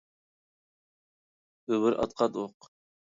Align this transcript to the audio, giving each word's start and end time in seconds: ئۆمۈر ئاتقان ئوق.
ئۆمۈر 1.73 1.99
ئاتقان 1.99 2.33
ئوق. 2.45 2.73